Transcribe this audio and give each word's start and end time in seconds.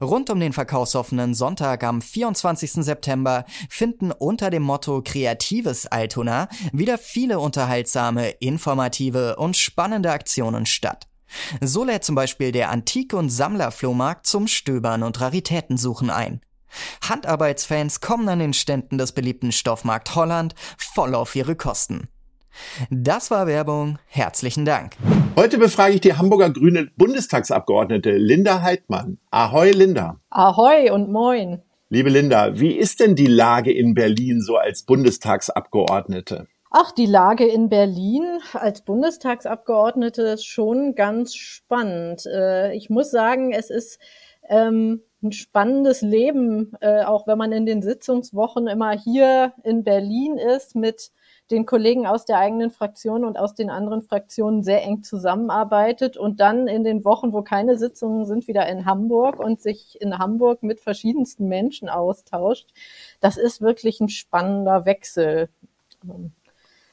Rund 0.00 0.30
um 0.30 0.40
den 0.40 0.52
verkaufsoffenen 0.52 1.34
Sonntag 1.34 1.84
am 1.84 2.02
24. 2.02 2.84
September 2.84 3.44
finden 3.68 4.12
unter 4.12 4.50
dem 4.50 4.62
Motto 4.62 5.02
Kreatives 5.02 5.86
Altona 5.86 6.48
wieder 6.72 6.98
viele 6.98 7.38
unterhaltsame, 7.38 8.30
informative 8.30 9.36
und 9.36 9.56
spannende 9.56 10.12
Aktionen 10.12 10.66
statt. 10.66 11.08
So 11.60 11.84
lädt 11.84 12.04
zum 12.04 12.14
Beispiel 12.14 12.52
der 12.52 12.70
Antik- 12.70 13.14
und 13.14 13.30
Sammlerflohmarkt 13.30 14.26
zum 14.26 14.46
Stöbern 14.46 15.02
und 15.02 15.20
Raritätensuchen 15.20 16.10
ein. 16.10 16.40
Handarbeitsfans 17.08 18.00
kommen 18.00 18.28
an 18.28 18.40
den 18.40 18.52
Ständen 18.52 18.98
des 18.98 19.12
beliebten 19.12 19.52
Stoffmarkt 19.52 20.14
Holland 20.14 20.54
voll 20.76 21.14
auf 21.14 21.34
ihre 21.36 21.56
Kosten. 21.56 22.08
Das 22.90 23.30
war 23.30 23.46
Werbung. 23.46 23.98
Herzlichen 24.06 24.64
Dank. 24.64 24.96
Heute 25.36 25.58
befrage 25.58 25.94
ich 25.94 26.00
die 26.00 26.14
Hamburger 26.14 26.50
Grüne 26.50 26.90
Bundestagsabgeordnete 26.96 28.12
Linda 28.12 28.62
Heidmann. 28.62 29.18
Ahoi, 29.30 29.70
Linda. 29.70 30.20
Ahoi 30.30 30.90
und 30.90 31.10
moin. 31.10 31.62
Liebe 31.88 32.10
Linda, 32.10 32.58
wie 32.58 32.72
ist 32.72 33.00
denn 33.00 33.14
die 33.14 33.26
Lage 33.26 33.72
in 33.72 33.94
Berlin 33.94 34.40
so 34.40 34.56
als 34.56 34.84
Bundestagsabgeordnete? 34.84 36.46
Ach, 36.70 36.90
die 36.90 37.06
Lage 37.06 37.46
in 37.46 37.68
Berlin 37.68 38.40
als 38.52 38.82
Bundestagsabgeordnete 38.82 40.22
ist 40.22 40.44
schon 40.44 40.96
ganz 40.96 41.36
spannend. 41.36 42.26
Äh, 42.26 42.74
ich 42.74 42.90
muss 42.90 43.12
sagen, 43.12 43.52
es 43.52 43.70
ist 43.70 44.00
ähm, 44.48 45.02
ein 45.22 45.32
spannendes 45.32 46.02
Leben, 46.02 46.72
äh, 46.80 47.04
auch 47.04 47.26
wenn 47.26 47.38
man 47.38 47.52
in 47.52 47.64
den 47.64 47.80
Sitzungswochen 47.80 48.66
immer 48.66 48.90
hier 48.90 49.52
in 49.62 49.84
Berlin 49.84 50.36
ist 50.36 50.74
mit 50.74 51.12
den 51.50 51.66
Kollegen 51.66 52.06
aus 52.06 52.24
der 52.24 52.38
eigenen 52.38 52.70
Fraktion 52.70 53.24
und 53.24 53.38
aus 53.38 53.54
den 53.54 53.68
anderen 53.68 54.02
Fraktionen 54.02 54.62
sehr 54.62 54.82
eng 54.82 55.02
zusammenarbeitet 55.02 56.16
und 56.16 56.40
dann 56.40 56.66
in 56.68 56.84
den 56.84 57.04
Wochen, 57.04 57.32
wo 57.32 57.42
keine 57.42 57.76
Sitzungen 57.76 58.24
sind, 58.24 58.48
wieder 58.48 58.66
in 58.66 58.86
Hamburg 58.86 59.38
und 59.38 59.60
sich 59.60 60.00
in 60.00 60.18
Hamburg 60.18 60.62
mit 60.62 60.80
verschiedensten 60.80 61.46
Menschen 61.46 61.88
austauscht. 61.88 62.70
Das 63.20 63.36
ist 63.36 63.60
wirklich 63.60 64.00
ein 64.00 64.08
spannender 64.08 64.86
Wechsel. 64.86 65.50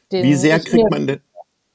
Wie 0.09 0.35
sehr 0.35 0.59
kriegt 0.59 0.91
man 0.91 1.07
denn, 1.07 1.21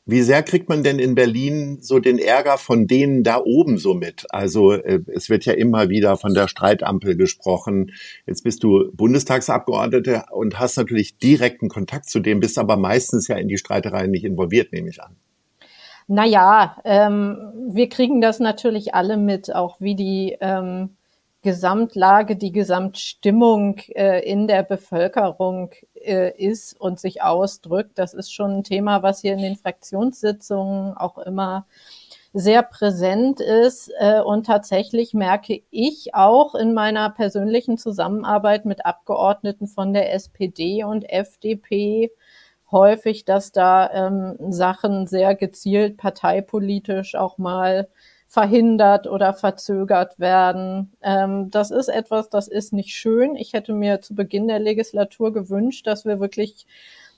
wie 0.09 0.23
sehr 0.23 0.45
kriegt 0.45 0.69
man 0.69 0.85
denn 0.85 1.01
in 1.01 1.17
Berlin 1.17 1.79
so 1.81 1.99
den 1.99 2.19
Ärger 2.19 2.59
von 2.59 2.87
denen 2.87 3.25
da 3.25 3.43
oben 3.45 3.77
so 3.77 3.93
mit? 3.93 4.25
Also 4.31 4.73
äh, 4.73 5.01
es 5.13 5.29
wird 5.29 5.45
ja 5.45 5.53
immer 5.53 5.89
wieder 5.89 6.17
von 6.17 6.33
der 6.33 6.47
Streitampel 6.47 7.17
gesprochen. 7.17 7.91
Jetzt 8.25 8.45
bist 8.45 8.63
du 8.63 8.93
Bundestagsabgeordnete 8.93 10.27
und 10.31 10.61
hast 10.61 10.77
natürlich 10.77 11.19
direkten 11.19 11.69
Kontakt 11.69 12.09
zu 12.09 12.21
dem, 12.21 12.39
bist 12.39 12.57
aber 12.57 12.77
meistens 12.77 13.27
ja 13.27 13.37
in 13.37 13.49
die 13.49 13.59
Streitereien 13.59 14.13
nicht 14.13 14.25
involviert, 14.25 14.73
nehme 14.73 14.89
ich 14.89 15.03
an. 15.03 15.17
Naja, 16.07 16.77
ähm, 16.85 17.37
wir 17.71 17.89
kriegen 17.89 18.21
das 18.21 18.39
natürlich 18.39 18.95
alle 18.95 19.17
mit, 19.17 19.53
auch 19.53 19.81
wie 19.81 19.97
die 19.97 20.37
ähm, 20.41 20.96
Gesamtlage, 21.47 22.35
die 22.35 22.51
Gesamtstimmung 22.51 23.79
äh, 23.95 24.29
in 24.29 24.49
der 24.49 24.65
Bevölkerung 24.65 25.71
äh, 25.95 26.37
ist 26.37 26.75
und 26.81 26.99
sich 26.99 27.23
ausdrückt. 27.23 28.01
Das 28.01 28.15
ist 28.15 28.33
schon 28.33 28.51
ein 28.51 28.65
Thema, 28.65 29.05
was 29.05 29.21
hier 29.21 29.35
in 29.35 29.43
den 29.43 29.55
Fraktionssitzungen 29.55 30.97
auch 30.97 31.19
immer 31.19 31.69
sehr 32.33 32.65
präsent 32.65 33.39
ist. 33.39 33.93
Äh, 34.01 34.23
und 34.23 34.47
tatsächlich 34.47 35.15
merke 35.15 35.63
ich 35.71 36.17
auch 36.17 36.57
in 36.57 36.75
meiner 36.75 37.11
persönlichen 37.11 37.79
Zusammenarbeit 37.79 38.65
mit 38.65 38.85
Abgeordneten 38.85 39.69
von 39.69 39.93
der 39.93 40.13
SPD 40.15 40.83
und 40.83 41.09
FDP 41.09 42.11
häufig, 42.73 43.25
dass 43.25 43.53
da 43.53 43.89
ähm, 43.93 44.37
Sachen 44.51 45.07
sehr 45.07 45.37
gezielt 45.37 45.97
parteipolitisch 45.97 47.15
auch 47.15 47.39
mal 47.39 47.87
verhindert 48.27 49.07
oder 49.07 49.33
verzögert 49.33 50.19
werden. 50.19 50.93
Ähm, 51.01 51.51
das 51.51 51.71
ist 51.71 51.89
etwas, 51.89 52.29
das 52.29 52.49
ist 52.49 52.73
nicht 52.73 52.95
schön. 52.95 53.37
Ich 53.37 53.53
hätte 53.53 53.73
mir 53.73 54.01
zu 54.01 54.15
Beginn 54.15 54.49
der 54.49 54.59
Legislatur 54.59 55.33
gewünscht, 55.33 55.87
dass 55.87 56.05
wir 56.05 56.21
wirklich 56.21 56.67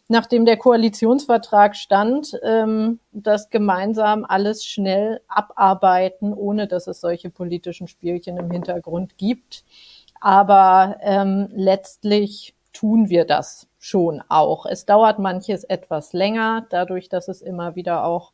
nachdem 0.09 0.47
der 0.47 0.57
Koalitionsvertrag 0.57 1.77
stand, 1.77 2.39
ähm, 2.43 2.99
das 3.13 3.51
gemeinsam 3.51 4.25
alles 4.27 4.65
schnell 4.65 5.21
abarbeiten, 5.29 6.33
ohne 6.33 6.67
dass 6.67 6.87
es 6.87 7.01
solche 7.01 7.31
politischen 7.31 7.89
Spielchen 7.89 8.39
im 8.39 8.51
Hintergrund 8.51 9.19
gibt. 9.19 9.65
Aber 10.21 10.97
ähm, 11.03 11.49
letztlich 11.53 12.55
tun 12.73 13.09
wir 13.09 13.25
das 13.25 13.69
schon 13.79 14.23
auch. 14.29 14.67
Es 14.67 14.87
dauert 14.87 15.19
manches 15.19 15.65
etwas 15.65 16.13
länger, 16.13 16.67
dadurch, 16.71 17.09
dass 17.09 17.29
es 17.29 17.43
immer 17.43 17.77
wieder 17.77 18.05
auch 18.05 18.33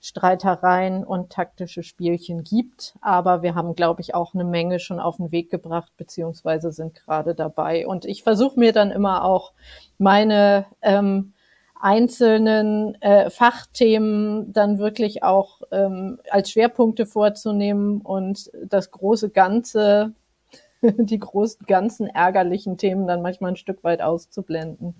Streitereien 0.00 1.04
und 1.04 1.30
taktische 1.30 1.82
Spielchen 1.82 2.44
gibt. 2.44 2.94
Aber 3.00 3.42
wir 3.42 3.54
haben, 3.54 3.74
glaube 3.74 4.00
ich, 4.00 4.14
auch 4.14 4.34
eine 4.34 4.44
Menge 4.44 4.78
schon 4.78 5.00
auf 5.00 5.16
den 5.16 5.32
Weg 5.32 5.50
gebracht, 5.50 5.92
beziehungsweise 5.96 6.70
sind 6.70 6.94
gerade 6.94 7.34
dabei. 7.34 7.86
Und 7.86 8.04
ich 8.04 8.22
versuche 8.22 8.58
mir 8.58 8.72
dann 8.72 8.90
immer 8.90 9.24
auch 9.24 9.52
meine 9.98 10.66
ähm, 10.82 11.32
einzelnen 11.80 13.00
äh, 13.02 13.30
Fachthemen 13.30 14.52
dann 14.52 14.78
wirklich 14.78 15.22
auch 15.22 15.62
ähm, 15.70 16.20
als 16.30 16.50
Schwerpunkte 16.50 17.06
vorzunehmen 17.06 18.00
und 18.00 18.50
das 18.64 18.90
große 18.90 19.30
Ganze, 19.30 20.12
die 20.82 21.18
großen 21.18 21.66
ganzen 21.66 22.06
ärgerlichen 22.06 22.78
Themen 22.78 23.06
dann 23.06 23.22
manchmal 23.22 23.52
ein 23.52 23.56
Stück 23.56 23.82
weit 23.84 24.02
auszublenden. 24.02 24.94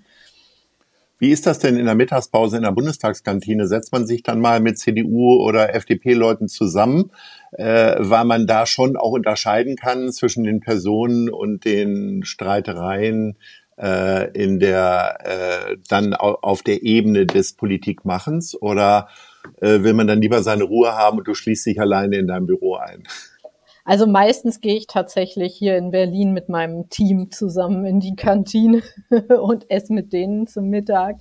Wie 1.19 1.33
ist 1.33 1.47
das 1.47 1.59
denn 1.59 1.77
in 1.77 1.87
der 1.87 1.97
Mittagspause 1.97 2.57
in 2.57 2.63
der 2.63 2.73
Bundestagskantine? 2.73 3.67
Setzt 3.67 3.93
man 3.93 4.07
sich 4.07 4.23
dann 4.23 4.41
mal 4.41 4.61
mit 4.61 4.79
CDU 4.79 5.43
oder 5.43 5.75
FDP-Leuten 5.75 6.47
zusammen, 6.47 7.11
äh, 7.53 7.97
weil 7.99 8.25
man 8.25 8.47
da 8.47 8.67
schon 8.67 8.97
auch 8.97 9.13
unterscheiden 9.13 9.75
kann 9.75 10.13
zwischen 10.13 10.45
den 10.45 10.61
Personen 10.61 11.29
und 11.29 11.65
den 11.65 12.23
Streitereien 12.23 13.37
äh, 13.77 14.31
in 14.31 14.61
der 14.61 15.19
äh, 15.25 15.77
dann 15.89 16.15
auf 16.15 16.63
der 16.63 16.83
Ebene 16.83 17.27
des 17.27 17.55
Politikmachens? 17.55 18.55
Oder 18.61 19.09
äh, 19.61 19.83
will 19.83 19.95
man 19.95 20.07
dann 20.07 20.21
lieber 20.21 20.43
seine 20.45 20.65
Ruhe 20.65 20.93
haben 20.93 21.19
und 21.19 21.27
du 21.27 21.35
schließt 21.35 21.67
dich 21.67 21.81
alleine 21.81 22.17
in 22.17 22.29
deinem 22.29 22.47
Büro 22.47 22.77
ein? 22.77 23.03
Also 23.89 24.07
meistens 24.07 24.61
gehe 24.61 24.77
ich 24.77 24.87
tatsächlich 24.87 25.55
hier 25.55 25.79
in 25.79 25.91
Berlin 25.91 26.35
mit 26.35 26.51
meinem 26.51 26.91
Team 26.91 27.31
zusammen 27.31 27.87
in 27.87 28.01
die 28.01 28.17
Kantine 28.17 28.83
und 29.41 29.71
esse 29.71 29.95
mit 29.95 30.13
denen 30.13 30.47
zum 30.47 30.69
Mittag. 30.69 31.17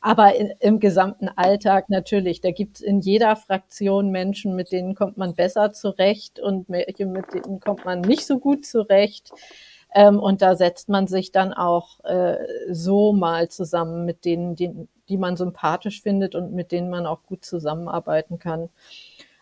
Aber 0.00 0.34
in, 0.34 0.50
im 0.60 0.80
gesamten 0.80 1.28
Alltag 1.28 1.90
natürlich, 1.90 2.40
da 2.40 2.52
gibt 2.52 2.76
es 2.76 2.80
in 2.80 3.00
jeder 3.00 3.36
Fraktion 3.36 4.10
Menschen, 4.12 4.56
mit 4.56 4.72
denen 4.72 4.94
kommt 4.94 5.18
man 5.18 5.34
besser 5.34 5.74
zurecht 5.74 6.40
und 6.40 6.70
mit 6.70 6.88
denen 6.98 7.60
kommt 7.60 7.84
man 7.84 8.00
nicht 8.00 8.24
so 8.24 8.38
gut 8.38 8.64
zurecht. 8.64 9.30
Ähm, 9.94 10.18
und 10.18 10.40
da 10.40 10.56
setzt 10.56 10.88
man 10.88 11.06
sich 11.08 11.32
dann 11.32 11.52
auch 11.52 12.02
äh, 12.04 12.38
so 12.70 13.12
mal 13.12 13.50
zusammen 13.50 14.06
mit 14.06 14.24
denen, 14.24 14.56
die, 14.56 14.70
die 15.10 15.18
man 15.18 15.36
sympathisch 15.36 16.00
findet 16.00 16.34
und 16.34 16.54
mit 16.54 16.72
denen 16.72 16.88
man 16.88 17.04
auch 17.04 17.24
gut 17.24 17.44
zusammenarbeiten 17.44 18.38
kann. 18.38 18.70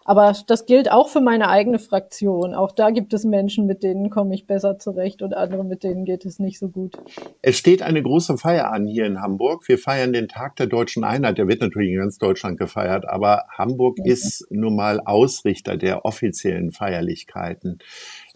Aber 0.05 0.37
das 0.47 0.67
gilt 0.67 0.91
auch 0.91 1.09
für 1.09 1.23
meine 1.23 1.49
eigene 1.49 1.79
Fraktion. 1.79 2.55
Auch 2.55 2.73
da 2.73 2.91
gibt 2.91 3.15
es 3.15 3.25
Menschen, 3.25 3.67
mit 3.67 3.83
denen 3.83 4.11
komme 4.11 4.35
ich 4.35 4.47
besser 4.47 4.79
zurecht 4.79 5.23
und 5.23 5.35
andere, 5.35 5.65
mit 5.65 5.83
denen 5.83 6.05
geht 6.05 6.27
es 6.27 6.39
nicht 6.39 6.59
so 6.59 6.69
gut. 6.69 6.99
Es 7.41 7.57
steht 7.57 7.81
eine 7.81 8.03
große 8.03 8.37
Feier 8.37 8.71
an 8.71 8.87
hier 8.87 9.07
in 9.07 9.23
Hamburg. 9.23 9.67
Wir 9.67 9.79
feiern 9.79 10.13
den 10.13 10.29
Tag 10.29 10.57
der 10.57 10.67
deutschen 10.67 11.05
Einheit. 11.05 11.39
Der 11.39 11.49
wird 11.49 11.63
natürlich 11.63 11.93
in 11.93 11.99
ganz 11.99 12.19
Deutschland 12.19 12.59
gefeiert, 12.59 13.09
aber 13.09 13.45
Hamburg 13.57 13.97
ja. 13.99 14.13
ist 14.13 14.47
nun 14.51 14.77
mal 14.77 15.01
Ausrichter 15.01 15.79
der 15.79 16.05
offiziellen 16.05 16.71
Feierlichkeiten. 16.71 17.79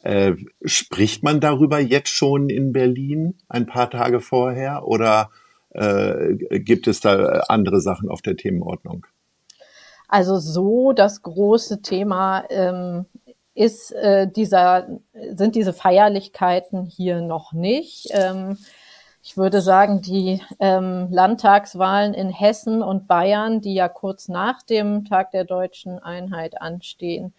Äh, 0.03 0.37
spricht 0.64 1.23
man 1.23 1.41
darüber 1.41 1.81
jetzt 1.81 2.09
schon 2.09 2.49
in 2.49 2.73
Berlin 2.73 3.35
ein 3.49 3.67
paar 3.67 3.91
Tage 3.91 4.21
vorher 4.21 4.87
oder 4.87 5.31
äh, 5.71 6.35
gibt 6.61 6.88
es 6.88 7.00
da 7.00 7.43
andere 7.49 7.82
Sachen 7.82 8.09
auf 8.09 8.23
der 8.23 8.37
Themenordnung? 8.37 9.06
Also 10.08 10.38
so 10.38 10.93
das 10.93 11.22
große 11.22 11.82
Thema 11.82 12.44
ähm, 12.49 13.06
ist 13.55 13.93
äh, 13.93 14.26
dieser, 14.31 14.88
sind 15.34 15.55
diese 15.55 15.72
Feierlichkeiten 15.72 16.87
hier 16.87 17.20
noch 17.20 17.52
nicht. 17.52 18.08
Ähm, 18.12 18.56
ich 19.22 19.37
würde 19.37 19.60
sagen, 19.60 20.00
die 20.00 20.40
ähm, 20.58 21.08
Landtagswahlen 21.10 22.14
in 22.14 22.31
Hessen 22.31 22.82
und 22.82 23.06
Bayern, 23.06 23.60
die 23.60 23.75
ja 23.75 23.88
kurz 23.88 24.28
nach 24.28 24.62
dem 24.62 25.05
Tag 25.05 25.32
der 25.32 25.44
deutschen 25.44 25.99
Einheit 25.99 26.62
anstehen, 26.62 27.34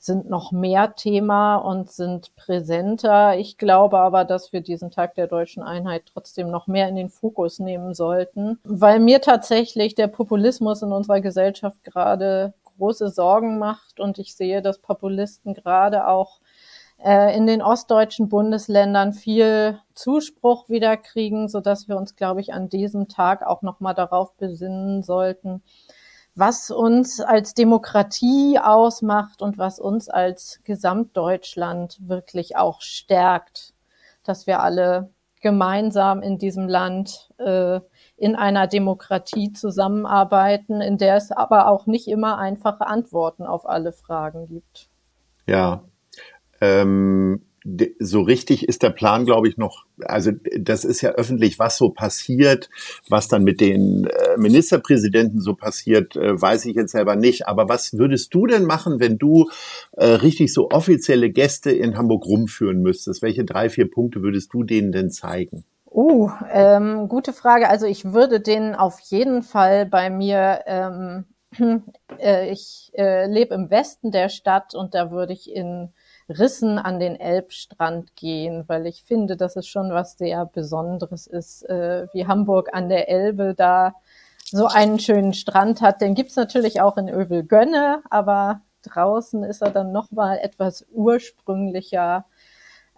sind 0.00 0.30
noch 0.30 0.50
mehr 0.50 0.94
Thema 0.94 1.56
und 1.56 1.90
sind 1.90 2.34
präsenter. 2.34 3.36
Ich 3.36 3.58
glaube 3.58 3.98
aber, 3.98 4.24
dass 4.24 4.50
wir 4.50 4.62
diesen 4.62 4.90
Tag 4.90 5.14
der 5.14 5.26
deutschen 5.26 5.62
Einheit 5.62 6.04
trotzdem 6.06 6.50
noch 6.50 6.66
mehr 6.66 6.88
in 6.88 6.96
den 6.96 7.10
Fokus 7.10 7.58
nehmen 7.58 7.92
sollten, 7.92 8.58
weil 8.64 8.98
mir 8.98 9.20
tatsächlich 9.20 9.94
der 9.94 10.06
Populismus 10.06 10.80
in 10.80 10.90
unserer 10.90 11.20
Gesellschaft 11.20 11.84
gerade 11.84 12.54
große 12.78 13.10
Sorgen 13.10 13.58
macht 13.58 14.00
und 14.00 14.18
ich 14.18 14.34
sehe, 14.34 14.62
dass 14.62 14.78
Populisten 14.78 15.52
gerade 15.52 16.06
auch 16.06 16.40
äh, 17.04 17.36
in 17.36 17.46
den 17.46 17.60
ostdeutschen 17.60 18.30
Bundesländern 18.30 19.12
viel 19.12 19.78
Zuspruch 19.94 20.70
wieder 20.70 20.96
kriegen, 20.96 21.48
so 21.48 21.60
dass 21.60 21.88
wir 21.88 21.98
uns, 21.98 22.16
glaube 22.16 22.40
ich, 22.40 22.54
an 22.54 22.70
diesem 22.70 23.08
Tag 23.08 23.46
auch 23.46 23.60
noch 23.60 23.80
mal 23.80 23.92
darauf 23.92 24.32
besinnen 24.36 25.02
sollten, 25.02 25.62
was 26.40 26.70
uns 26.70 27.20
als 27.20 27.52
Demokratie 27.52 28.58
ausmacht 28.58 29.42
und 29.42 29.58
was 29.58 29.78
uns 29.78 30.08
als 30.08 30.60
Gesamtdeutschland 30.64 31.98
wirklich 32.00 32.56
auch 32.56 32.80
stärkt, 32.80 33.74
dass 34.24 34.46
wir 34.46 34.60
alle 34.60 35.10
gemeinsam 35.42 36.22
in 36.22 36.38
diesem 36.38 36.66
Land 36.66 37.30
äh, 37.38 37.80
in 38.16 38.36
einer 38.36 38.66
Demokratie 38.66 39.52
zusammenarbeiten, 39.52 40.80
in 40.80 40.96
der 40.96 41.16
es 41.16 41.30
aber 41.30 41.68
auch 41.68 41.86
nicht 41.86 42.08
immer 42.08 42.38
einfache 42.38 42.86
Antworten 42.86 43.44
auf 43.44 43.68
alle 43.68 43.92
Fragen 43.92 44.46
gibt. 44.46 44.88
Ja. 45.46 45.84
Ähm, 46.62 47.46
so 47.98 48.22
richtig 48.22 48.68
ist 48.68 48.82
der 48.82 48.90
Plan, 48.90 49.24
glaube 49.24 49.48
ich, 49.48 49.56
noch, 49.56 49.86
also 50.00 50.32
das 50.58 50.84
ist 50.84 51.00
ja 51.02 51.10
öffentlich, 51.10 51.58
was 51.58 51.76
so 51.76 51.90
passiert, 51.90 52.70
was 53.08 53.28
dann 53.28 53.44
mit 53.44 53.60
den 53.60 54.06
äh, 54.06 54.36
Ministerpräsidenten 54.38 55.40
so 55.40 55.54
passiert, 55.54 56.16
äh, 56.16 56.40
weiß 56.40 56.64
ich 56.66 56.74
jetzt 56.74 56.92
selber 56.92 57.16
nicht. 57.16 57.48
Aber 57.48 57.68
was 57.68 57.98
würdest 57.98 58.34
du 58.34 58.46
denn 58.46 58.64
machen, 58.64 59.00
wenn 59.00 59.18
du 59.18 59.50
äh, 59.92 60.06
richtig 60.06 60.52
so 60.54 60.70
offizielle 60.70 61.30
Gäste 61.30 61.70
in 61.70 61.96
Hamburg 61.96 62.26
rumführen 62.26 62.80
müsstest? 62.80 63.22
Welche 63.22 63.44
drei, 63.44 63.68
vier 63.68 63.90
Punkte 63.90 64.22
würdest 64.22 64.52
du 64.54 64.62
denen 64.62 64.92
denn 64.92 65.10
zeigen? 65.10 65.64
Uh, 65.92 66.30
ähm, 66.52 67.08
gute 67.08 67.32
Frage. 67.32 67.68
Also 67.68 67.86
ich 67.86 68.12
würde 68.12 68.40
denen 68.40 68.74
auf 68.74 69.00
jeden 69.00 69.42
Fall 69.42 69.86
bei 69.86 70.08
mir 70.08 70.60
ähm, 70.66 71.24
äh, 72.18 72.50
ich 72.50 72.92
äh, 72.94 73.26
lebe 73.26 73.54
im 73.54 73.70
Westen 73.70 74.12
der 74.12 74.28
Stadt 74.28 74.74
und 74.74 74.94
da 74.94 75.10
würde 75.10 75.32
ich 75.32 75.50
in 75.50 75.92
Rissen 76.30 76.78
an 76.78 77.00
den 77.00 77.16
Elbstrand 77.16 78.16
gehen, 78.16 78.64
weil 78.66 78.86
ich 78.86 79.02
finde, 79.04 79.36
dass 79.36 79.56
es 79.56 79.66
schon 79.66 79.90
was 79.90 80.16
sehr 80.16 80.46
Besonderes 80.46 81.26
ist, 81.26 81.68
äh, 81.68 82.06
wie 82.12 82.26
Hamburg 82.26 82.70
an 82.72 82.88
der 82.88 83.08
Elbe 83.08 83.54
da 83.56 83.94
so 84.44 84.66
einen 84.66 84.98
schönen 84.98 85.32
Strand 85.32 85.80
hat. 85.80 86.00
Den 86.00 86.14
gibt's 86.14 86.36
natürlich 86.36 86.80
auch 86.80 86.96
in 86.96 87.08
Övelgönne, 87.08 88.02
aber 88.10 88.62
draußen 88.82 89.44
ist 89.44 89.62
er 89.62 89.70
dann 89.70 89.92
nochmal 89.92 90.38
etwas 90.38 90.86
ursprünglicher 90.90 92.24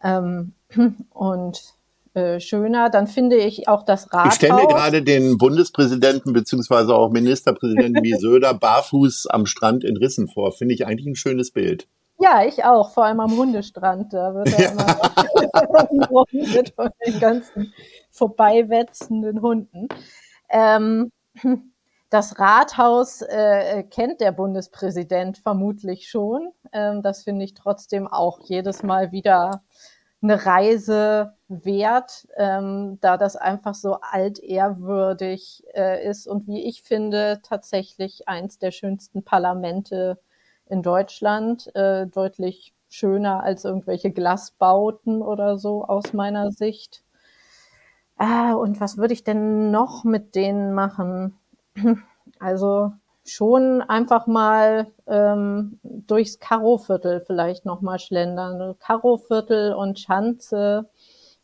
ähm, 0.02 0.54
und 1.10 1.74
äh, 2.14 2.40
schöner. 2.40 2.90
Dann 2.90 3.06
finde 3.06 3.36
ich 3.36 3.68
auch 3.68 3.84
das 3.84 4.12
Rathaus. 4.12 4.34
Ich 4.34 4.36
stelle 4.36 4.54
mir 4.54 4.68
gerade 4.68 5.02
den 5.02 5.38
Bundespräsidenten 5.38 6.32
beziehungsweise 6.32 6.94
auch 6.94 7.10
Ministerpräsidenten 7.10 8.02
wie 8.04 8.14
Söder 8.14 8.54
barfuß 8.54 9.26
am 9.28 9.46
Strand 9.46 9.84
in 9.84 9.96
Rissen 9.96 10.28
vor. 10.28 10.52
Finde 10.52 10.74
ich 10.74 10.86
eigentlich 10.86 11.06
ein 11.06 11.16
schönes 11.16 11.50
Bild. 11.50 11.88
Ja, 12.22 12.44
ich 12.44 12.62
auch, 12.64 12.90
vor 12.92 13.04
allem 13.04 13.18
am 13.18 13.36
Hundestrand. 13.36 14.12
Da 14.12 14.32
wird 14.32 14.52
er 14.52 14.60
ja. 14.60 14.70
immer 14.70 14.86
wird 16.30 16.68
von 16.76 16.90
den 17.04 17.18
ganzen 17.18 17.74
vorbeiwetzenden 18.12 19.42
Hunden. 19.42 19.88
Ähm, 20.48 21.10
das 22.10 22.38
Rathaus 22.38 23.22
äh, 23.22 23.82
kennt 23.82 24.20
der 24.20 24.30
Bundespräsident 24.30 25.38
vermutlich 25.38 26.08
schon. 26.08 26.52
Ähm, 26.72 27.02
das 27.02 27.24
finde 27.24 27.44
ich 27.44 27.54
trotzdem 27.54 28.06
auch 28.06 28.38
jedes 28.44 28.84
Mal 28.84 29.10
wieder 29.10 29.62
eine 30.22 30.46
Reise 30.46 31.34
wert, 31.48 32.28
ähm, 32.36 32.98
da 33.00 33.16
das 33.16 33.34
einfach 33.34 33.74
so 33.74 33.98
altehrwürdig 34.00 35.64
äh, 35.74 36.08
ist 36.08 36.28
und 36.28 36.46
wie 36.46 36.62
ich 36.62 36.84
finde 36.84 37.40
tatsächlich 37.42 38.28
eins 38.28 38.60
der 38.60 38.70
schönsten 38.70 39.24
Parlamente 39.24 40.20
in 40.66 40.82
Deutschland, 40.82 41.74
äh, 41.74 42.06
deutlich 42.06 42.74
schöner 42.88 43.42
als 43.42 43.64
irgendwelche 43.64 44.10
Glasbauten 44.10 45.22
oder 45.22 45.58
so 45.58 45.84
aus 45.84 46.12
meiner 46.12 46.52
Sicht. 46.52 47.02
Ah, 48.18 48.52
und 48.54 48.80
was 48.80 48.98
würde 48.98 49.14
ich 49.14 49.24
denn 49.24 49.70
noch 49.70 50.04
mit 50.04 50.34
denen 50.34 50.74
machen? 50.74 51.38
Also 52.38 52.92
schon 53.24 53.82
einfach 53.82 54.26
mal 54.26 54.88
ähm, 55.06 55.78
durchs 55.82 56.38
Karoviertel 56.40 57.20
vielleicht 57.20 57.64
noch 57.64 57.80
mal 57.80 57.98
schlendern. 57.98 58.76
Karoviertel 58.78 59.74
und 59.74 59.98
Schanze, 60.00 60.88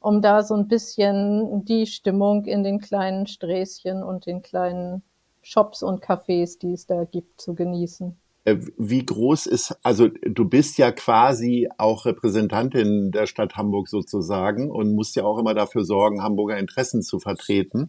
um 0.00 0.22
da 0.22 0.42
so 0.42 0.54
ein 0.54 0.68
bisschen 0.68 1.64
die 1.64 1.86
Stimmung 1.86 2.46
in 2.46 2.64
den 2.64 2.80
kleinen 2.80 3.26
Sträßchen 3.26 4.02
und 4.02 4.26
den 4.26 4.42
kleinen 4.42 5.02
Shops 5.42 5.82
und 5.82 6.02
Cafés, 6.02 6.58
die 6.58 6.72
es 6.72 6.86
da 6.86 7.04
gibt, 7.04 7.40
zu 7.40 7.54
genießen. 7.54 8.16
Äh, 8.48 8.58
wie 8.76 9.04
groß 9.04 9.46
ist, 9.46 9.76
also 9.82 10.08
du 10.08 10.48
bist 10.48 10.78
ja 10.78 10.92
quasi 10.92 11.68
auch 11.76 12.06
Repräsentantin 12.06 13.10
der 13.10 13.26
Stadt 13.26 13.56
Hamburg 13.56 13.88
sozusagen 13.88 14.70
und 14.70 14.94
musst 14.94 15.16
ja 15.16 15.24
auch 15.24 15.38
immer 15.38 15.54
dafür 15.54 15.84
sorgen, 15.84 16.22
Hamburger 16.22 16.56
Interessen 16.56 17.02
zu 17.02 17.18
vertreten. 17.18 17.88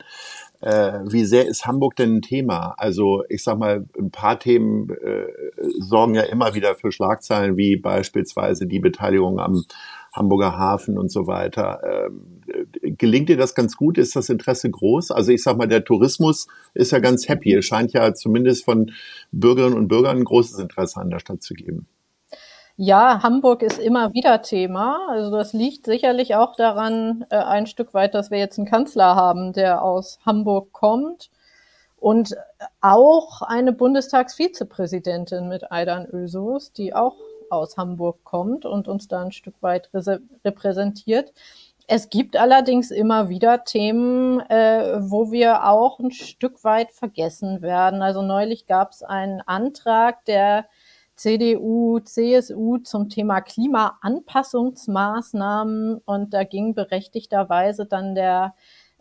Äh, 0.62 1.00
wie 1.08 1.26
sehr 1.26 1.48
ist 1.48 1.66
Hamburg 1.66 1.96
denn 1.96 2.18
ein 2.18 2.22
Thema? 2.22 2.74
Also 2.78 3.24
ich 3.30 3.44
sag 3.44 3.58
mal, 3.58 3.86
ein 3.98 4.12
paar 4.12 4.40
Themen 4.40 4.90
äh, 4.90 5.28
sorgen 5.80 6.16
ja 6.16 6.24
immer 6.24 6.54
wieder 6.56 6.76
für 6.76 6.92
Schlagzeilen, 6.92 7.58
wie 7.58 7.78
beispielsweise 7.78 8.68
die 8.68 8.80
Beteiligung 8.80 9.40
am 9.40 9.64
Hamburger 10.14 10.58
Hafen 10.58 10.98
und 10.98 11.12
so 11.12 11.28
weiter. 11.28 11.82
Ähm, 11.84 12.42
gelingt 13.00 13.30
dir 13.30 13.38
das 13.38 13.56
ganz 13.56 13.76
gut? 13.76 13.98
Ist 13.98 14.16
das 14.16 14.30
Interesse 14.30 14.70
groß? 14.70 15.12
Also 15.12 15.32
ich 15.32 15.42
sag 15.42 15.58
mal, 15.58 15.68
der 15.68 15.84
Tourismus 15.84 16.48
ist 16.74 16.92
ja 16.92 17.00
ganz 17.00 17.28
happy. 17.28 17.56
Es 17.56 17.66
scheint 17.66 17.94
ja 17.94 18.14
zumindest 18.14 18.66
von 18.66 18.92
Bürgerinnen 19.32 19.76
und 19.76 19.88
Bürgern 19.88 20.18
ein 20.18 20.24
großes 20.24 20.60
Interesse 20.60 21.00
an 21.00 21.10
der 21.10 21.20
Stadt 21.20 21.42
zu 21.42 21.54
geben. 21.56 21.88
Ja, 22.82 23.24
Hamburg 23.24 23.62
ist 23.62 23.78
immer 23.78 24.14
wieder 24.14 24.42
Thema. 24.42 25.08
Also 25.10 25.32
das 25.32 25.52
liegt 25.52 25.86
sicherlich 25.86 26.36
auch 26.36 26.56
daran, 26.56 27.26
äh, 27.30 27.36
ein 27.36 27.68
Stück 27.68 27.94
weit, 27.94 28.14
dass 28.14 28.32
wir 28.32 28.38
jetzt 28.38 28.58
einen 28.58 28.70
Kanzler 28.70 29.16
haben, 29.16 29.52
der 29.52 29.82
aus 29.82 30.20
Hamburg 30.26 30.72
kommt 30.72 31.30
und 31.98 32.38
auch 32.80 33.42
eine 33.42 33.74
Bundestagsvizepräsidentin 33.74 35.50
mit 35.50 35.72
Aidan 35.72 36.06
Ösus, 36.06 36.72
die 36.72 36.94
auch 36.94 37.18
aus 37.50 37.78
Hamburg 37.78 38.24
kommt 38.24 38.66
und 38.66 38.88
uns 38.88 39.08
da 39.08 39.24
ein 39.24 39.32
Stück 39.32 39.56
weit 39.62 39.90
repräsentiert. 40.46 41.34
Es 41.92 42.12
gibt 42.12 42.38
allerdings 42.38 42.92
immer 42.92 43.30
wieder 43.30 43.64
Themen, 43.64 44.42
äh, 44.42 45.00
wo 45.10 45.32
wir 45.32 45.68
auch 45.68 45.98
ein 45.98 46.12
Stück 46.12 46.64
weit 46.64 46.92
vergessen 46.92 47.64
werden. 47.64 48.04
Also 48.04 48.22
neulich 48.22 48.68
gab 48.68 48.92
es 48.92 49.02
einen 49.02 49.42
Antrag 49.42 50.24
der 50.26 50.68
CDU, 51.16 52.00
CSU 52.00 52.78
zum 52.78 53.10
Thema 53.10 53.42
Klimaanpassungsmaßnahmen 53.42 55.98
und 56.06 56.32
da 56.32 56.44
ging 56.44 56.76
berechtigterweise 56.76 57.88
dann 57.88 58.14
der 58.14 58.54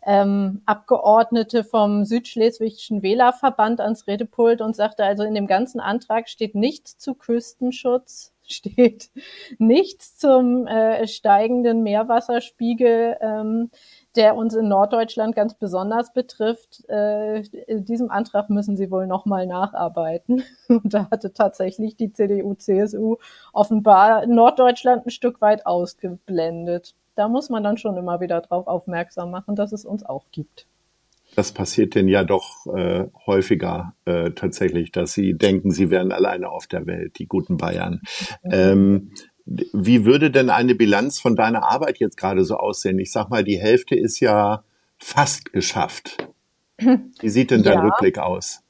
ähm, 0.02 0.62
Abgeordnete 0.64 1.64
vom 1.64 2.06
Südschleswigschen 2.06 3.02
Wählerverband 3.02 3.82
ans 3.82 4.06
Redepult 4.06 4.62
und 4.62 4.74
sagte, 4.74 5.04
also 5.04 5.24
in 5.24 5.34
dem 5.34 5.46
ganzen 5.46 5.80
Antrag 5.80 6.30
steht 6.30 6.54
nichts 6.54 6.96
zu 6.96 7.12
Küstenschutz, 7.12 8.32
steht 8.50 9.10
nichts 9.58 10.16
zum 10.16 10.66
äh, 10.66 11.06
steigenden 11.06 11.82
Meerwasserspiegel, 11.82 13.16
ähm, 13.20 13.70
der 14.16 14.36
uns 14.36 14.54
in 14.54 14.68
Norddeutschland 14.68 15.36
ganz 15.36 15.54
besonders 15.54 16.12
betrifft. 16.12 16.88
Äh, 16.88 17.42
diesem 17.68 18.10
Antrag 18.10 18.50
müssen 18.50 18.76
Sie 18.76 18.90
wohl 18.90 19.06
nochmal 19.06 19.46
nacharbeiten. 19.46 20.42
Und 20.68 20.94
da 20.94 21.08
hatte 21.10 21.32
tatsächlich 21.32 21.96
die 21.96 22.12
CDU, 22.12 22.54
CSU 22.54 23.16
offenbar 23.52 24.26
Norddeutschland 24.26 25.06
ein 25.06 25.10
Stück 25.10 25.40
weit 25.40 25.66
ausgeblendet. 25.66 26.94
Da 27.14 27.28
muss 27.28 27.50
man 27.50 27.62
dann 27.62 27.76
schon 27.76 27.96
immer 27.96 28.20
wieder 28.20 28.40
darauf 28.40 28.66
aufmerksam 28.66 29.30
machen, 29.30 29.56
dass 29.56 29.72
es 29.72 29.84
uns 29.84 30.04
auch 30.04 30.24
gibt 30.30 30.66
das 31.38 31.52
passiert 31.52 31.95
denn 31.95 32.09
ja 32.09 32.25
doch 32.25 32.66
äh, 32.66 33.07
häufiger 33.25 33.95
äh, 34.07 34.33
tatsächlich, 34.33 34.90
dass 34.90 35.12
sie 35.12 35.35
denken, 35.35 35.71
sie 35.71 35.88
wären 35.88 36.11
alleine 36.11 36.49
auf 36.49 36.66
der 36.66 36.85
Welt, 36.87 37.21
die 37.21 37.28
guten 37.28 37.59
Bayern. 37.59 38.00
Ähm, 38.42 39.12
wie 39.47 40.04
würde 40.04 40.33
denn 40.33 40.50
eine 40.50 40.75
Bilanz 40.75 41.21
von 41.21 41.37
deiner 41.37 41.62
Arbeit 41.62 41.99
jetzt 41.99 42.16
gerade 42.16 42.45
so 42.45 42.57
aussehen? 42.57 42.99
Ich 42.99 43.12
sag 43.12 43.30
mal, 43.30 43.45
die 43.45 43.57
Hälfte 43.57 43.95
ist 43.95 44.18
ja 44.18 44.64
fast 44.99 45.52
geschafft. 45.52 46.28
Wie 47.21 47.28
sieht 47.28 47.52
denn 47.52 47.62
dein 47.62 47.78
ja. 47.78 47.85
Rückblick 47.85 48.18
aus? 48.18 48.64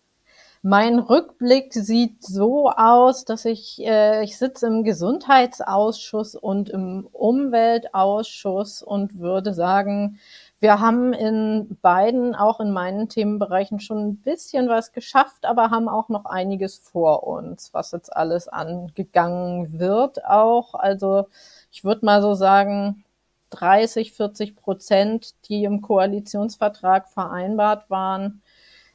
Mein 0.63 0.99
Rückblick 0.99 1.73
sieht 1.73 2.23
so 2.23 2.69
aus, 2.69 3.25
dass 3.25 3.47
ich, 3.47 3.81
äh, 3.81 4.23
ich 4.25 4.37
sitze 4.37 4.67
im 4.67 4.85
Gesundheitsausschuss 4.85 6.35
und 6.35 6.69
im 6.69 7.09
Umweltausschuss 7.13 8.83
und 8.83 9.19
würde 9.19 9.55
sagen, 9.55 10.19
wir 10.61 10.81
haben 10.81 11.12
in 11.12 11.79
beiden, 11.83 12.35
auch 12.35 12.59
in 12.61 12.73
meinen 12.73 13.09
Themenbereichen, 13.09 13.81
schon 13.81 14.09
ein 14.09 14.17
bisschen 14.17 14.69
was 14.69 14.93
geschafft, 14.93 15.45
aber 15.45 15.71
haben 15.71 15.88
auch 15.88 16.09
noch 16.09 16.25
einiges 16.25 16.79
vor 16.79 17.25
uns, 17.27 17.73
was 17.73 17.93
jetzt 17.93 18.15
alles 18.15 18.49
angegangen 18.49 19.79
wird 19.79 20.25
auch. 20.25 20.75
Also 20.75 21.29
ich 21.71 21.85
würde 21.85 22.05
mal 22.05 22.23
so 22.23 22.35
sagen, 22.35 23.05
30, 23.50 24.12
40 24.12 24.57
Prozent, 24.57 25.35
die 25.49 25.65
im 25.65 25.81
Koalitionsvertrag 25.81 27.09
vereinbart 27.09 27.88
waren, 27.88 28.43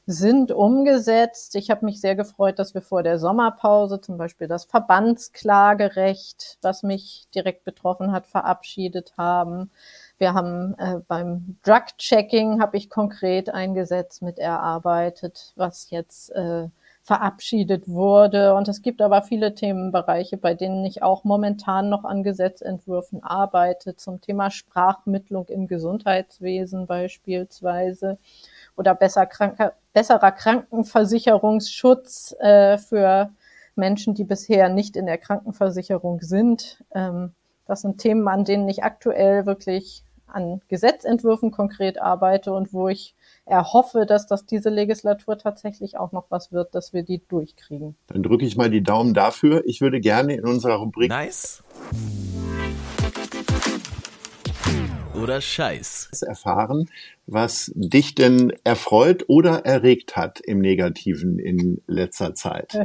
sind 0.05 0.51
umgesetzt. 0.51 1.55
Ich 1.55 1.70
habe 1.72 1.86
mich 1.86 2.01
sehr 2.01 2.15
gefreut, 2.15 2.60
dass 2.60 2.74
wir 2.74 2.82
vor 2.82 3.03
der 3.03 3.20
Sommerpause 3.20 4.01
zum 4.01 4.17
Beispiel 4.17 4.48
das 4.48 4.65
Verbandsklagerecht, 4.65 6.58
was 6.62 6.84
mich 6.84 7.27
direkt 7.34 7.63
betroffen 7.63 8.12
hat, 8.12 8.27
verabschiedet 8.27 9.13
haben. 9.17 9.72
Wir 10.24 10.36
haben 10.36 10.74
äh, 10.77 11.00
beim 11.06 11.58
Drug-Checking 11.63 12.62
habe 12.62 12.77
ich 12.77 12.89
konkret 12.89 13.50
ein 13.50 13.74
Gesetz 13.74 14.22
mit 14.22 14.39
erarbeitet, 14.39 15.51
was 15.58 15.89
jetzt 15.89 16.30
äh, 16.30 16.70
verabschiedet 17.01 17.89
wurde. 17.89 18.56
Und 18.56 18.70
es 18.70 18.82
gibt 18.82 19.01
aber 19.01 19.24
viele 19.24 19.53
Themenbereiche, 19.53 20.38
bei 20.38 20.53
denen 20.53 20.86
ich 20.86 21.03
auch 21.03 21.25
momentan 21.25 21.89
noch 21.89 22.06
an 22.06 22.24
Gesetzentwürfen 22.24 23.22
arbeite, 23.22 23.98
zum 23.98 24.22
Thema 24.22 24.50
Sprachmittlung 24.50 25.50
im 25.50 25.68
Gesundheitswesen 25.68 26.88
beispielsweise 26.88 28.18
oder 28.77 28.96
besser 28.96 29.25
kranker, 29.25 29.74
besserer 29.92 30.32
Krankenversicherungsschutz 30.32 32.34
äh, 32.39 32.77
für 32.77 33.30
Menschen, 33.75 34.13
die 34.13 34.24
bisher 34.24 34.70
nicht 34.70 34.96
in 34.96 35.06
der 35.06 35.18
Krankenversicherung 35.18 36.22
sind. 36.22 36.82
Ähm, 36.96 37.34
das 37.68 37.82
sind 37.82 37.98
Themen, 37.98 38.25
an 38.30 38.46
denen 38.46 38.70
ich 38.70 38.86
aktuell 38.86 39.46
wirklich 39.46 40.06
an 40.33 40.61
Gesetzentwürfen 40.67 41.51
konkret 41.51 42.01
arbeite 42.01 42.53
und 42.53 42.73
wo 42.73 42.87
ich 42.87 43.15
erhoffe, 43.45 44.05
dass 44.05 44.27
das 44.27 44.45
diese 44.45 44.69
Legislatur 44.69 45.37
tatsächlich 45.37 45.97
auch 45.97 46.11
noch 46.11 46.25
was 46.29 46.51
wird, 46.51 46.73
dass 46.75 46.93
wir 46.93 47.03
die 47.03 47.21
durchkriegen. 47.27 47.95
Dann 48.07 48.23
drücke 48.23 48.45
ich 48.45 48.55
mal 48.55 48.69
die 48.69 48.83
Daumen 48.83 49.13
dafür. 49.13 49.63
Ich 49.65 49.81
würde 49.81 49.99
gerne 49.99 50.35
in 50.35 50.45
unserer 50.45 50.75
Rubrik 50.75 51.09
Nice 51.09 51.63
oder 55.23 55.41
Scheiß 55.41 56.23
erfahren, 56.27 56.89
was 57.25 57.71
dich 57.75 58.15
denn 58.15 58.53
erfreut 58.63 59.25
oder 59.27 59.65
erregt 59.65 60.15
hat 60.15 60.39
im 60.41 60.59
Negativen 60.59 61.39
in 61.39 61.81
letzter 61.87 62.35
Zeit. 62.35 62.77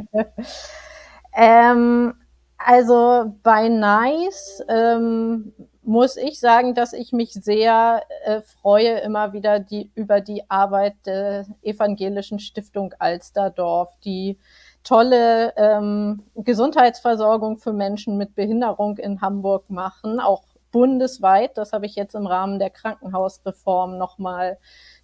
ähm, 1.35 2.13
also 2.57 3.35
bei 3.43 3.67
Nice 3.67 4.63
ähm, 4.69 5.53
muss 5.81 6.17
ich 6.17 6.39
sagen, 6.39 6.75
dass 6.75 6.93
ich 6.93 7.13
mich 7.13 7.31
sehr 7.33 8.03
äh, 8.25 8.41
freue 8.41 8.99
immer 8.99 9.33
wieder 9.33 9.59
die, 9.59 9.91
über 9.95 10.21
die 10.21 10.49
Arbeit 10.49 10.95
der 11.05 11.45
Evangelischen 11.61 12.39
Stiftung 12.39 12.93
Alsterdorf, 12.99 13.89
die 14.03 14.37
tolle 14.83 15.53
ähm, 15.55 16.23
Gesundheitsversorgung 16.35 17.57
für 17.57 17.73
Menschen 17.73 18.17
mit 18.17 18.35
Behinderung 18.35 18.97
in 18.97 19.21
Hamburg 19.21 19.69
machen, 19.69 20.19
auch 20.19 20.43
bundesweit. 20.71 21.57
Das 21.57 21.73
habe 21.73 21.85
ich 21.85 21.95
jetzt 21.95 22.15
im 22.15 22.27
Rahmen 22.27 22.59
der 22.59 22.69
Krankenhausreform 22.69 23.97
nochmal 23.97 24.57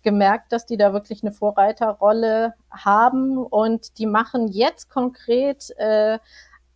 gemerkt, 0.04 0.52
dass 0.52 0.66
die 0.66 0.78
da 0.78 0.94
wirklich 0.94 1.24
eine 1.24 1.32
Vorreiterrolle 1.32 2.54
haben 2.70 3.38
und 3.38 3.98
die 3.98 4.06
machen 4.06 4.48
jetzt 4.48 4.90
konkret 4.90 5.72
äh, 5.78 6.20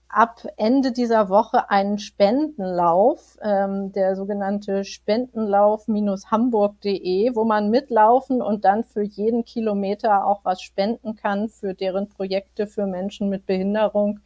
ab 0.09 0.45
Ende 0.57 0.91
dieser 0.91 1.29
Woche 1.29 1.69
einen 1.69 1.99
Spendenlauf, 1.99 3.37
ähm, 3.41 3.93
der 3.93 4.15
sogenannte 4.15 4.83
Spendenlauf-hamburg.de, 4.83 7.35
wo 7.35 7.45
man 7.45 7.69
mitlaufen 7.69 8.41
und 8.41 8.65
dann 8.65 8.83
für 8.83 9.03
jeden 9.03 9.45
Kilometer 9.45 10.25
auch 10.25 10.43
was 10.43 10.63
spenden 10.63 11.15
kann 11.15 11.47
für 11.47 11.75
deren 11.75 12.09
Projekte 12.09 12.65
für 12.65 12.87
Menschen 12.87 13.29
mit 13.29 13.45
Behinderung. 13.45 14.21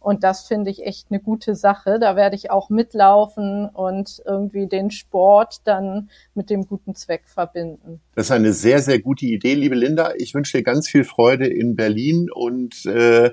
Und 0.00 0.24
das 0.24 0.46
finde 0.46 0.70
ich 0.70 0.86
echt 0.86 1.08
eine 1.10 1.20
gute 1.20 1.54
Sache. 1.54 1.98
Da 2.00 2.16
werde 2.16 2.36
ich 2.36 2.50
auch 2.50 2.70
mitlaufen 2.70 3.68
und 3.68 4.22
irgendwie 4.24 4.66
den 4.66 4.90
Sport 4.90 5.60
dann 5.64 6.08
mit 6.34 6.48
dem 6.50 6.66
guten 6.66 6.94
Zweck 6.94 7.24
verbinden. 7.26 8.00
Das 8.14 8.26
ist 8.26 8.32
eine 8.32 8.52
sehr, 8.52 8.80
sehr 8.80 9.00
gute 9.00 9.26
Idee, 9.26 9.54
liebe 9.54 9.74
Linda. 9.74 10.12
Ich 10.16 10.34
wünsche 10.34 10.58
dir 10.58 10.62
ganz 10.62 10.88
viel 10.88 11.04
Freude 11.04 11.46
in 11.46 11.76
Berlin 11.76 12.28
und 12.32 12.86
äh, 12.86 13.30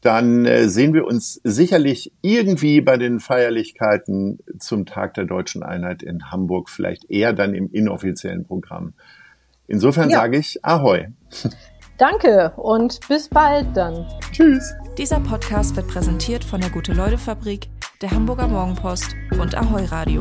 dann 0.00 0.46
äh, 0.46 0.68
sehen 0.68 0.94
wir 0.94 1.06
uns 1.06 1.40
sicherlich 1.44 2.12
irgendwie 2.22 2.80
bei 2.80 2.96
den 2.96 3.20
Feierlichkeiten 3.20 4.38
zum 4.58 4.86
Tag 4.86 5.14
der 5.14 5.24
deutschen 5.24 5.62
Einheit 5.62 6.02
in 6.02 6.30
Hamburg, 6.30 6.70
vielleicht 6.70 7.10
eher 7.10 7.32
dann 7.32 7.54
im 7.54 7.70
inoffiziellen 7.72 8.44
Programm. 8.44 8.94
Insofern 9.66 10.08
ja. 10.10 10.18
sage 10.18 10.38
ich 10.38 10.64
Ahoi. 10.64 11.08
Danke 11.98 12.52
und 12.56 13.00
bis 13.08 13.28
bald 13.28 13.76
dann. 13.76 14.06
Tschüss. 14.32 14.72
Dieser 14.96 15.20
Podcast 15.20 15.74
wird 15.74 15.88
präsentiert 15.88 16.44
von 16.44 16.60
der 16.60 16.70
Gute-Leute-Fabrik, 16.70 17.68
der 18.00 18.12
Hamburger 18.12 18.46
Morgenpost 18.46 19.16
und 19.40 19.56
Ahoi 19.56 19.84
Radio. 19.84 20.20